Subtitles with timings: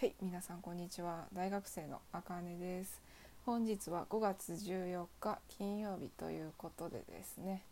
[0.00, 1.24] はい、皆さんこんにちは。
[1.34, 3.02] 大学生のあかねです。
[3.44, 7.62] 本日は5月14日金曜日ということでですね。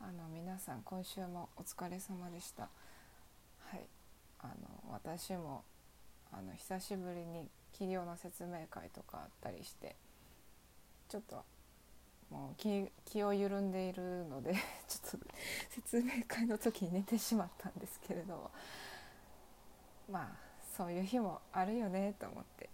[0.00, 2.70] あの皆さん今週もお疲れ様でした。
[3.66, 3.80] はい、
[4.40, 4.54] あの
[4.90, 5.62] 私も
[6.32, 9.94] あの久しぶりに企業の説明会とかあったりして、
[11.10, 11.44] ちょっと
[12.30, 14.54] もう気気を緩んでいるので
[14.88, 15.26] ちょっと
[15.68, 18.50] 説明会の時に寝てしまったんですけれども、
[20.10, 20.47] まあ。
[20.78, 22.70] そういう日もあるよねと思って。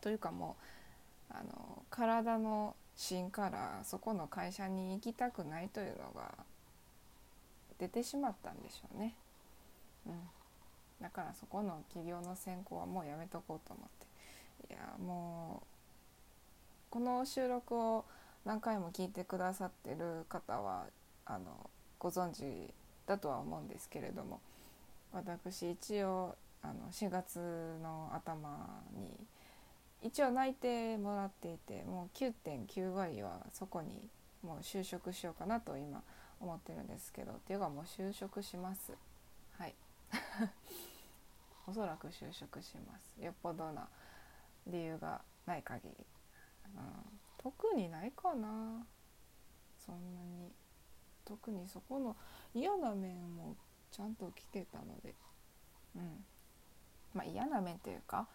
[0.00, 0.56] というかも
[1.30, 6.34] うあの体の芯からそこの会社に行きたくないというのが
[7.78, 9.14] 出てしまったんでしょうね、
[10.06, 10.12] うん、
[11.00, 13.88] だからそこの企業の選考はもうやめとこうと思っ
[14.66, 14.74] て。
[14.74, 15.66] いやもう
[16.90, 18.04] この収録を
[18.44, 20.86] 何回も聞いてくださってる方は
[21.24, 21.70] あの
[22.00, 22.74] ご存知
[23.06, 24.40] だとは思うんですけれども
[25.12, 27.38] 私一応あの4月
[27.82, 29.16] の頭に
[30.02, 34.08] 一応内定もらっていてもう9.9割はそこに
[34.42, 36.02] もう就職しようかなと今
[36.40, 38.92] 思ってるんですけどっていうかもう就職します。
[39.58, 39.74] はい。
[41.66, 43.20] おそらく就職します。
[43.22, 43.88] よっぽどな
[44.66, 45.94] 理由がない限り、
[46.74, 48.86] うん、特にないかな。
[49.78, 50.50] そんなに。
[51.26, 52.16] 特にそこの
[52.54, 53.54] 嫌な面も
[53.90, 55.14] ちゃんと聞けたので、
[55.96, 56.24] うん。
[57.14, 58.28] まあ、嫌な面というか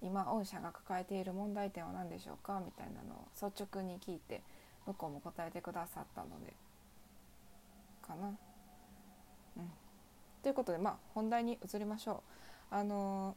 [0.00, 4.42] 今御社が抱えている問題点は何でしょうかみたいなのを率直に聞いて
[4.86, 6.54] 向こうも答えてくださったので。
[8.06, 8.28] かな。
[9.56, 9.70] うん、
[10.42, 12.22] ということでまあ本題に移りましょ
[12.70, 12.74] う。
[12.74, 13.36] あの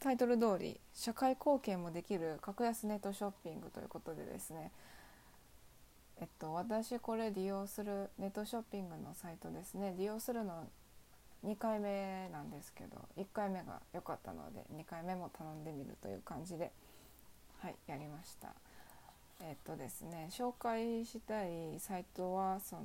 [0.00, 4.72] ー、タイトル通り社会貢献もできる格安ネットショッピングということでですね。
[6.20, 9.94] えっと、私これ利用するネットショッピングのサイトですね。
[9.96, 10.68] 利用するの
[11.46, 16.70] 2回目なんですけど1回目が良かったので2回目も頼んでみるという感じで
[17.60, 18.52] はいやりました。
[19.42, 22.82] えっとですね紹介したいサイトはその、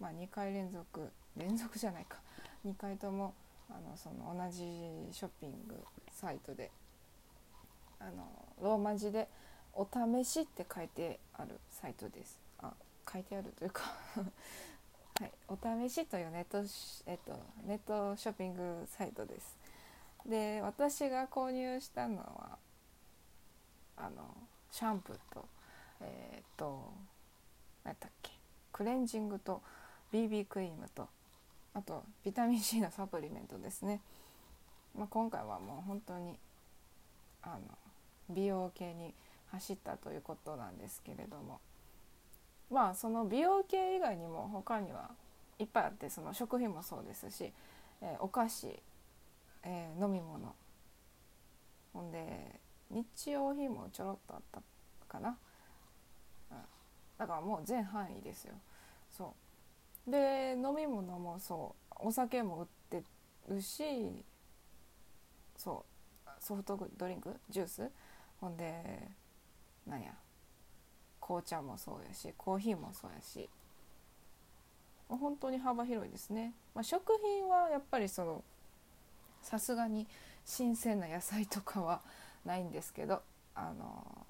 [0.00, 2.18] まあ、2回連続連続じゃないか。
[2.66, 3.34] 2回とも
[3.70, 4.58] あのその同じ
[5.12, 5.76] ショッピング
[6.10, 6.72] サイトで
[8.00, 8.28] あの
[8.60, 9.28] ローマ字で
[9.72, 12.45] 「お試し」って書いてあるサイトです。
[13.10, 13.82] 書いてあるというか。
[15.18, 16.58] はい、お試しというネット,、
[17.06, 19.56] えっと、ネットショッピングサイトです。
[20.26, 22.58] で私が購入したのは
[23.96, 24.36] あの
[24.70, 25.48] シャンプーと
[26.00, 26.92] えー、っと
[27.82, 28.32] 何やったっけ？
[28.72, 29.62] クレンジングと
[30.12, 31.08] BB クリームと
[31.72, 34.02] あとビタミン C のサプリメントですね、
[34.94, 36.38] まあ、今回はもう本当に
[37.42, 37.60] あの
[38.28, 39.14] 美容系に
[39.52, 41.58] 走ったということなんですけれども。
[42.70, 45.10] まあその美容系以外にも他には
[45.58, 47.52] いっぱいあってその食品もそうですし、
[48.02, 48.68] えー、お菓子、
[49.62, 50.54] えー、飲み物。
[51.92, 52.60] ほんで
[52.90, 54.60] 日用品もちょろっとあった
[55.08, 55.36] かな、
[56.50, 56.56] うん、
[57.18, 58.54] だからもう全範囲ですよ。
[59.10, 59.34] そ
[60.06, 60.10] う。
[60.10, 61.94] で飲み物もそう。
[62.08, 63.02] お酒も売って
[63.48, 63.82] るし
[65.56, 65.84] そ
[66.28, 66.30] う。
[66.38, 67.34] ソフトドリンク？
[67.48, 67.90] ジュース？
[68.40, 69.08] ほんで
[69.86, 70.12] なんや？
[71.26, 73.48] 紅茶もそうやしコーヒーもそうやし。
[75.08, 78.42] 本当に幅広いですね、まあ、食品はやっぱりその
[79.40, 80.04] さすがに
[80.44, 82.00] 新鮮な野菜とかは
[82.44, 83.22] ないんですけど
[83.54, 84.26] あの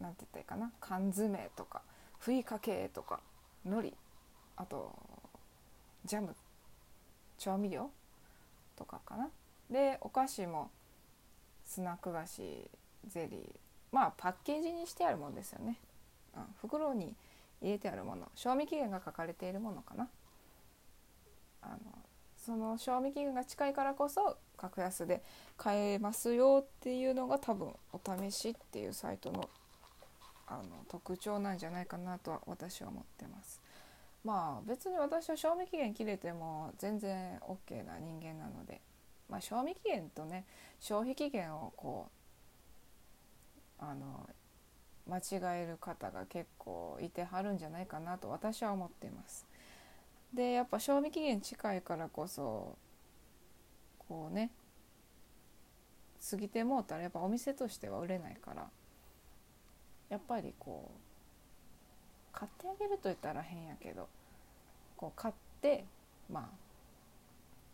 [0.00, 0.72] なんて言ったらいいかな。
[0.80, 1.82] 缶詰とか
[2.20, 3.18] ふりかけとか
[3.64, 3.94] 海苔
[4.56, 4.92] あと
[6.04, 6.36] ジャム
[7.38, 7.90] 調味料
[8.76, 9.28] とかかな。
[9.70, 10.70] でお菓子も
[11.66, 12.70] スナック菓子
[13.08, 15.78] ゼリーまあパッケージにしてあるものですよね、
[16.34, 17.14] うん、袋に
[17.60, 18.28] 入れてあるもの。
[18.34, 20.08] 賞味期限が書かれているものかな。
[21.60, 21.78] あの
[22.36, 25.22] その賞味期限が近いからこそ格安で
[25.56, 29.48] 買えますよっていうのが多分お試しっていうサイトの
[30.48, 33.62] あの特徴なんじゃないかなとは私は思ってます。
[34.24, 38.80] まあ別に私は賞味期限切れても全然 OK な人間なので、
[39.28, 40.44] まあ、賞味期限とね
[40.80, 42.21] 消費期限をこう
[43.82, 44.28] あの
[45.08, 49.44] 間違える方が結構いてはるんじゃないかなと私は思っています。
[50.32, 52.78] でやっぱ賞味期限近いからこそ
[53.98, 54.50] こうね
[56.30, 58.70] 過ぎてもうたらやっぱお店としては売れないから
[60.08, 64.08] やっぱりこう買ってあげると言ったら変やけど
[64.96, 65.84] こう買って
[66.30, 66.48] まあ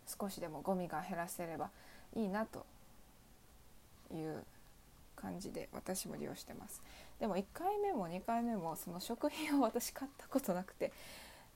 [0.06, 1.70] 少しでもゴミが減らせれば
[2.16, 2.64] いいなと
[4.10, 4.42] いう
[5.20, 6.80] 感じで私も利用してます。
[7.18, 10.92] でも1回目も2回目もその食品を私買ったことなくて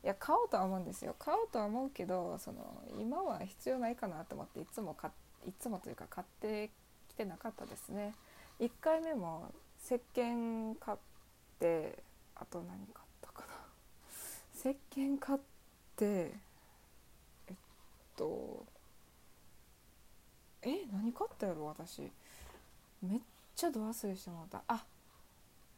[0.03, 1.14] いや買おうとは思うんですよ。
[1.19, 5.11] 買おうとは思うけどその今は必要ないかなと思っていつも買
[5.47, 6.70] いつもというか買って
[7.09, 8.14] きてなかったですね。
[8.61, 9.53] 1回目も
[9.85, 10.99] 石鹸買っ
[11.58, 11.99] て
[12.35, 13.55] あと何買ったかな。
[14.55, 15.38] 石鹸買っ
[15.97, 17.55] てえっ
[18.17, 18.65] と
[20.62, 22.11] え何買ったやろ私。
[23.03, 23.20] めっ
[23.54, 24.75] ちゃド忘れしてもらった。
[24.75, 24.84] あ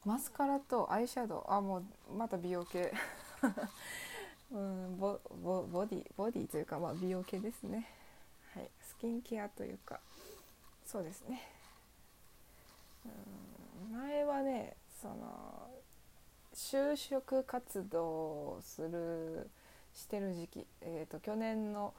[0.05, 1.53] マスカラとアイシャドウ。
[1.53, 2.93] あもうまた美容系。
[4.53, 7.89] うんボボボディボディというか、まあ、美容系ですね。
[8.55, 8.71] はい。
[8.81, 10.01] スキンケアというか。
[10.87, 11.43] そうですね。
[13.05, 13.09] う
[13.93, 15.71] ん前はねその
[16.55, 19.51] 就職活動をする
[19.93, 21.95] してる時期、えーと、去年の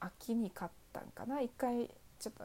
[0.00, 1.40] 秋に買ったんかな。
[1.40, 2.44] 一回ちょっと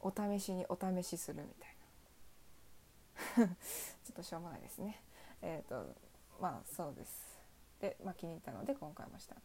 [0.00, 3.54] お試しにお試しするみたいな。
[4.04, 5.02] ちょっとしょうもないですね。
[5.42, 5.94] えっ、ー、と
[6.40, 7.38] まあそうです。
[7.80, 9.40] で、まあ、気に入ったので今回もしたと。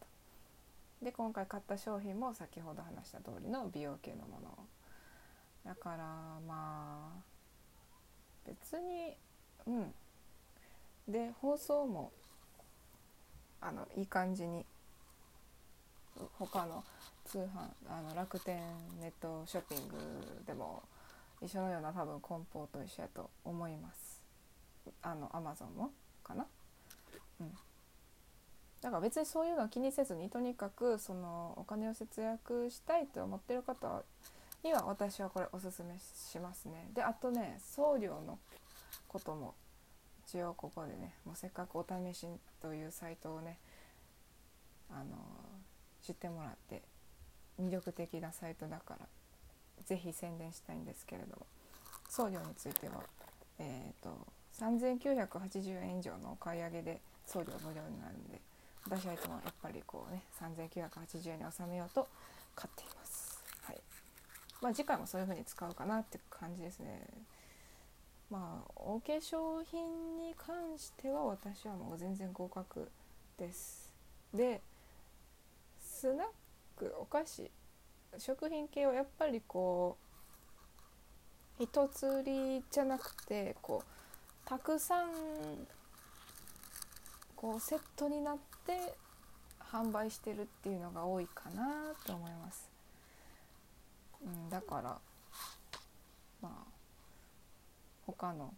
[1.02, 4.66] で今回買った商品も先ほど話した通りの美容系のもの。
[5.64, 6.04] だから
[6.46, 7.22] まあ
[8.44, 9.16] 別に
[9.66, 9.94] うん。
[11.08, 12.12] で放送も
[13.60, 14.64] あのいい感じに
[16.38, 16.84] 他の
[17.26, 17.46] 通販
[17.88, 18.58] あの楽天
[19.00, 19.94] ネットショッピング
[20.46, 20.82] でも
[21.42, 24.20] 一緒のような多分梱包と一緒やと思います。
[25.02, 25.90] あのアマゾンも
[26.22, 26.46] かな？
[27.40, 27.50] うん。
[28.80, 34.02] だから別にそういうのは気にせずにとにかくそのお金を節約したいと思ってる方
[34.62, 36.88] には私はこれおすすめしますね。
[36.94, 38.38] であとね送料の
[39.08, 39.54] ことも
[40.28, 42.26] 一応ここでねもうせっかくお試し
[42.62, 43.58] というサイトをね
[44.90, 45.16] あの
[46.02, 46.82] 知ってもらって
[47.60, 49.06] 魅力的なサイトだから
[49.84, 51.46] 是非宣伝したいんですけれども
[52.08, 53.02] 送料については
[53.58, 54.16] えっ、ー、と
[54.60, 58.40] 3980円以上のお買い上げで送料無料になるんで
[58.84, 62.06] 私はいつもやっぱりこうね3980円に収めようと
[62.54, 63.42] 買っています。
[63.62, 63.80] はい
[64.62, 67.06] まあ、次回もそういう風に使うかなって感じですね。
[68.30, 72.90] まあお化粧品に関しては私はもう全然合格
[73.38, 73.92] です
[74.34, 74.60] で
[75.80, 76.26] スナッ
[76.76, 77.50] クお菓子
[78.18, 79.96] 食品系はやっぱりこ
[81.58, 85.08] う一つりじゃなくてこうたくさん
[87.34, 88.36] こうセットになっ
[88.66, 88.94] て
[89.72, 92.70] 販売してるっていうのが多いかなと思います、
[94.24, 94.98] うん、だから
[96.42, 96.50] まあ
[98.06, 98.54] 他の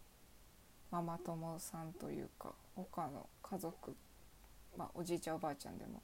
[0.91, 3.95] ママ友さんというか他の家族、
[4.77, 6.01] まあ、おじいちゃんおばあちゃんでも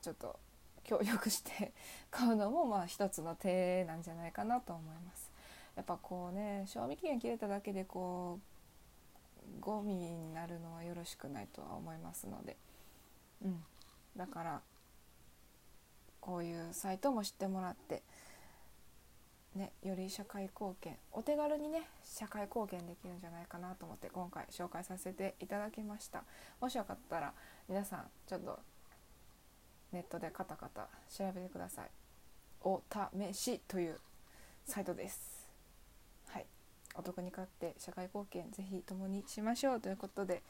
[0.00, 0.38] ちょっと
[0.84, 1.72] 協力して
[2.10, 5.30] 買うのもまあ一つの手なんじゃないかなと思います。
[5.76, 8.40] やっぱこうね賞味期限切れただけでこ
[9.58, 12.56] うゴミになるのはよろしくないとは思いますので、
[13.42, 13.64] うん、
[14.16, 14.62] だから
[16.20, 18.02] こういうサイトも知ってもらって
[19.54, 26.22] ね、より社会貢献お手軽にね社会貢献できるんじゃないかなと思って今回紹介させていただきました。
[26.60, 27.32] もしよかったら
[27.68, 28.60] 皆さんちょっと
[29.92, 31.90] ネットでカタカタ調べてください
[32.62, 33.98] お試しという
[34.64, 35.48] サイトです
[36.28, 36.46] はい
[36.94, 40.42] お得に買って社会貢献ぜひ共にしましょうということで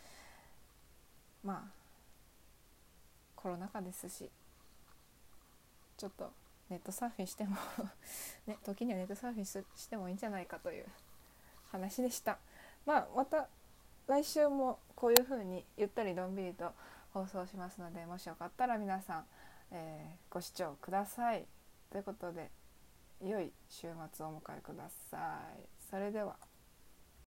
[1.44, 1.80] まあ
[3.36, 4.28] コロナ禍ですし
[5.96, 6.30] ちょっと
[6.70, 7.56] ネットサーフィンしても
[8.46, 10.86] ね、時にはネットサーフィンしてもいいんじゃないかという
[11.70, 12.38] 話でした。
[12.86, 13.48] まあ、また
[14.06, 16.72] 来週もこういう風にゆったりのんびりと
[17.12, 19.24] 放送しますのでもしよかったら皆さん、
[19.72, 21.46] えー、ご視聴ください。
[21.90, 22.50] ということで
[23.20, 25.68] 良い週末をお迎えください。
[25.90, 26.49] それでは。